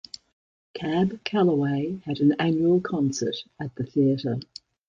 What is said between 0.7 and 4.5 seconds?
Cab Calloway had an annual concert at the theatre.